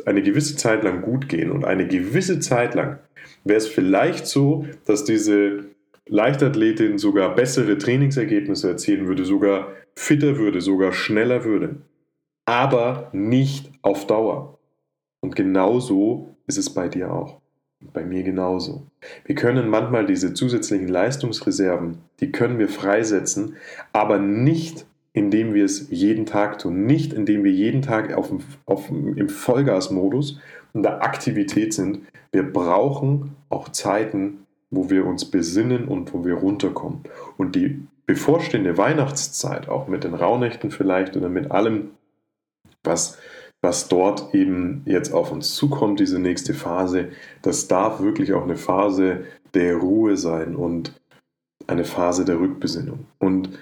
eine 0.04 0.22
gewisse 0.22 0.56
Zeit 0.56 0.82
lang 0.82 1.02
gut 1.02 1.28
gehen 1.28 1.50
und 1.50 1.64
eine 1.64 1.86
gewisse 1.86 2.40
Zeit 2.40 2.74
lang 2.74 2.98
wäre 3.44 3.58
es 3.58 3.66
vielleicht 3.66 4.26
so, 4.26 4.66
dass 4.84 5.04
diese 5.04 5.64
Leichtathletin 6.08 6.98
sogar 6.98 7.34
bessere 7.34 7.78
Trainingsergebnisse 7.78 8.70
erzielen 8.70 9.06
würde, 9.06 9.24
sogar 9.24 9.68
fitter 9.94 10.36
würde, 10.36 10.60
sogar 10.60 10.92
schneller 10.92 11.44
würde. 11.44 11.76
Aber 12.46 13.10
nicht 13.12 13.70
auf 13.82 14.06
Dauer. 14.06 14.58
Und 15.20 15.36
genauso 15.36 16.36
ist 16.46 16.58
es 16.58 16.70
bei 16.70 16.88
dir 16.88 17.12
auch. 17.12 17.40
Bei 17.92 18.04
mir 18.04 18.22
genauso. 18.22 18.86
Wir 19.24 19.34
können 19.34 19.68
manchmal 19.68 20.06
diese 20.06 20.34
zusätzlichen 20.34 20.88
Leistungsreserven, 20.88 21.98
die 22.20 22.32
können 22.32 22.58
wir 22.58 22.68
freisetzen, 22.68 23.56
aber 23.92 24.18
nicht 24.18 24.86
indem 25.12 25.54
wir 25.54 25.64
es 25.64 25.88
jeden 25.90 26.26
Tag 26.26 26.58
tun, 26.58 26.86
nicht 26.86 27.12
indem 27.12 27.44
wir 27.44 27.52
jeden 27.52 27.82
Tag 27.82 28.14
auf 28.14 28.32
auf, 28.66 28.88
im 28.90 29.28
Vollgasmodus 29.28 30.40
und 30.72 30.82
der 30.82 31.02
Aktivität 31.02 31.72
sind. 31.74 32.00
Wir 32.30 32.44
brauchen 32.44 33.36
auch 33.48 33.70
Zeiten, 33.70 34.46
wo 34.70 34.90
wir 34.90 35.06
uns 35.06 35.30
besinnen 35.30 35.88
und 35.88 36.12
wo 36.12 36.24
wir 36.24 36.34
runterkommen. 36.34 37.04
Und 37.36 37.56
die 37.56 37.86
bevorstehende 38.06 38.76
Weihnachtszeit, 38.76 39.68
auch 39.68 39.88
mit 39.88 40.04
den 40.04 40.14
Rauhnächten 40.14 40.70
vielleicht 40.70 41.16
oder 41.16 41.28
mit 41.28 41.50
allem, 41.50 41.90
was 42.84 43.18
was 43.60 43.88
dort 43.88 44.34
eben 44.34 44.82
jetzt 44.86 45.12
auf 45.12 45.32
uns 45.32 45.54
zukommt, 45.54 46.00
diese 46.00 46.18
nächste 46.18 46.54
Phase, 46.54 47.08
das 47.42 47.66
darf 47.66 48.00
wirklich 48.00 48.32
auch 48.32 48.44
eine 48.44 48.56
Phase 48.56 49.24
der 49.54 49.76
Ruhe 49.76 50.16
sein 50.16 50.54
und 50.54 50.92
eine 51.66 51.84
Phase 51.84 52.24
der 52.24 52.38
Rückbesinnung. 52.38 53.06
Und 53.18 53.58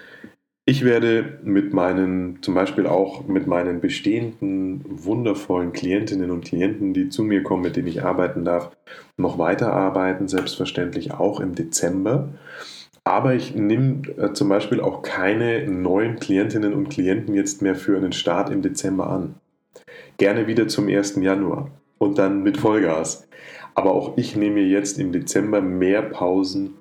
ich 0.69 0.83
werde 0.83 1.39
mit 1.43 1.73
meinen, 1.73 2.39
zum 2.41 2.53
Beispiel 2.53 2.87
auch 2.87 3.25
mit 3.25 3.47
meinen 3.47 3.79
bestehenden 3.79 4.83
wundervollen 4.85 5.71
Klientinnen 5.71 6.29
und 6.29 6.43
Klienten, 6.43 6.93
die 6.93 7.07
zu 7.07 7.23
mir 7.23 7.41
kommen, 7.41 7.63
mit 7.63 7.77
denen 7.77 7.87
ich 7.87 8.03
arbeiten 8.03 8.43
darf, 8.43 8.75
noch 9.15 9.39
weiterarbeiten, 9.39 10.27
selbstverständlich 10.27 11.13
auch 11.13 11.39
im 11.39 11.55
Dezember. 11.55 12.27
Aber 13.05 13.33
ich 13.33 13.55
nehme 13.55 14.01
äh, 14.17 14.33
zum 14.33 14.49
Beispiel 14.49 14.81
auch 14.81 15.03
keine 15.03 15.65
neuen 15.71 16.17
Klientinnen 16.17 16.73
und 16.73 16.89
Klienten 16.89 17.33
jetzt 17.33 17.61
mehr 17.61 17.75
für 17.75 17.95
einen 17.95 18.11
Start 18.11 18.49
im 18.49 18.61
Dezember 18.61 19.09
an. 19.09 19.35
Gerne 20.17 20.47
wieder 20.47 20.67
zum 20.67 20.89
1. 20.89 21.15
Januar 21.21 21.71
und 21.97 22.17
dann 22.17 22.43
mit 22.43 22.57
Vollgas. 22.57 23.25
Aber 23.73 23.91
auch 23.91 24.17
ich 24.17 24.35
nehme 24.35 24.59
jetzt 24.59 24.99
im 24.99 25.13
Dezember 25.13 25.61
mehr 25.61 26.01
Pausen, 26.01 26.73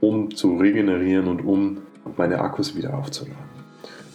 um 0.00 0.34
zu 0.34 0.58
regenerieren 0.58 1.28
und 1.28 1.40
um 1.40 1.78
meine 2.16 2.40
Akkus 2.40 2.76
wieder 2.76 2.94
aufzuladen. 2.94 3.52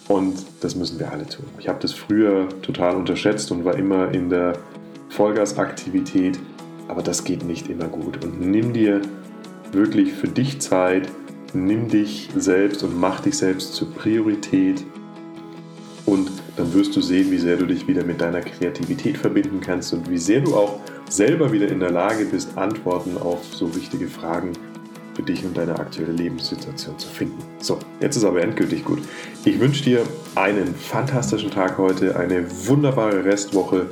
Und 0.08 0.38
das 0.60 0.74
müssen 0.74 0.98
wir 0.98 1.12
alle 1.12 1.26
tun. 1.26 1.44
Ich 1.58 1.68
habe 1.68 1.78
das 1.80 1.92
früher 1.92 2.48
total 2.62 2.96
unterschätzt 2.96 3.50
und 3.52 3.64
war 3.64 3.76
immer 3.76 4.10
in 4.12 4.30
der 4.30 4.54
Vollgasaktivität, 5.10 6.38
aber 6.88 7.02
das 7.02 7.24
geht 7.24 7.44
nicht 7.44 7.68
immer 7.68 7.86
gut. 7.86 8.24
Und 8.24 8.40
nimm 8.40 8.72
dir 8.72 9.02
wirklich 9.72 10.14
für 10.14 10.28
dich 10.28 10.60
Zeit, 10.60 11.08
nimm 11.52 11.88
dich 11.88 12.30
selbst 12.34 12.82
und 12.82 12.98
mach 12.98 13.20
dich 13.20 13.36
selbst 13.36 13.74
zur 13.74 13.92
Priorität 13.92 14.84
und 16.06 16.30
dann 16.56 16.72
wirst 16.72 16.96
du 16.96 17.02
sehen, 17.02 17.30
wie 17.30 17.38
sehr 17.38 17.56
du 17.56 17.66
dich 17.66 17.86
wieder 17.86 18.02
mit 18.02 18.20
deiner 18.20 18.40
Kreativität 18.40 19.18
verbinden 19.18 19.60
kannst 19.60 19.92
und 19.92 20.08
wie 20.08 20.18
sehr 20.18 20.40
du 20.40 20.54
auch 20.56 20.80
selber 21.10 21.52
wieder 21.52 21.68
in 21.68 21.80
der 21.80 21.90
Lage 21.90 22.24
bist, 22.24 22.56
Antworten 22.56 23.18
auf 23.18 23.44
so 23.54 23.74
wichtige 23.76 24.08
Fragen 24.08 24.52
für 25.18 25.24
dich 25.24 25.44
und 25.44 25.56
deine 25.56 25.76
aktuelle 25.76 26.12
Lebenssituation 26.12 26.96
zu 26.96 27.08
finden. 27.08 27.42
So, 27.58 27.80
jetzt 28.00 28.14
ist 28.14 28.22
aber 28.22 28.40
endgültig 28.40 28.84
gut. 28.84 29.00
Ich 29.44 29.58
wünsche 29.58 29.82
dir 29.82 30.04
einen 30.36 30.72
fantastischen 30.76 31.50
Tag 31.50 31.76
heute, 31.76 32.14
eine 32.14 32.46
wunderbare 32.68 33.24
Restwoche 33.24 33.86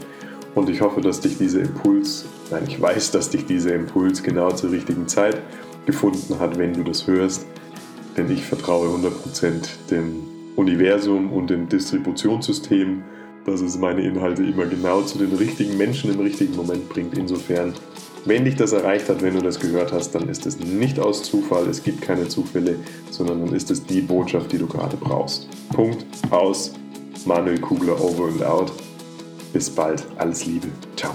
und 0.54 0.70
ich 0.70 0.80
hoffe, 0.80 1.00
dass 1.00 1.20
dich 1.20 1.36
dieser 1.36 1.62
Impuls, 1.62 2.26
nein, 2.52 2.62
ich 2.68 2.80
weiß, 2.80 3.10
dass 3.10 3.28
dich 3.28 3.44
dieser 3.44 3.74
Impuls 3.74 4.22
genau 4.22 4.52
zur 4.52 4.70
richtigen 4.70 5.08
Zeit 5.08 5.42
gefunden 5.84 6.38
hat, 6.38 6.58
wenn 6.58 6.74
du 6.74 6.84
das 6.84 7.08
hörst, 7.08 7.44
denn 8.16 8.30
ich 8.30 8.44
vertraue 8.44 8.86
100% 8.86 9.90
dem 9.90 10.22
Universum 10.54 11.32
und 11.32 11.50
dem 11.50 11.68
Distributionssystem, 11.68 13.02
dass 13.44 13.62
es 13.62 13.76
meine 13.76 14.02
Inhalte 14.02 14.44
immer 14.44 14.66
genau 14.66 15.02
zu 15.02 15.18
den 15.18 15.34
richtigen 15.36 15.76
Menschen 15.76 16.14
im 16.14 16.20
richtigen 16.20 16.54
Moment 16.54 16.88
bringt. 16.88 17.18
Insofern, 17.18 17.74
wenn 18.26 18.44
dich 18.44 18.56
das 18.56 18.72
erreicht 18.72 19.08
hat, 19.08 19.22
wenn 19.22 19.34
du 19.34 19.40
das 19.40 19.58
gehört 19.60 19.92
hast, 19.92 20.14
dann 20.14 20.28
ist 20.28 20.46
es 20.46 20.58
nicht 20.58 20.98
aus 20.98 21.22
Zufall, 21.22 21.68
es 21.68 21.82
gibt 21.82 22.02
keine 22.02 22.28
Zufälle, 22.28 22.76
sondern 23.10 23.46
dann 23.46 23.54
ist 23.54 23.70
es 23.70 23.84
die 23.84 24.00
Botschaft, 24.00 24.52
die 24.52 24.58
du 24.58 24.66
gerade 24.66 24.96
brauchst. 24.96 25.48
Punkt, 25.72 26.04
aus. 26.30 26.72
Manuel 27.24 27.60
Kugler, 27.60 28.00
over 28.00 28.28
and 28.28 28.42
out. 28.42 28.72
Bis 29.52 29.70
bald, 29.70 30.04
alles 30.18 30.46
Liebe. 30.46 30.68
Ciao. 30.96 31.14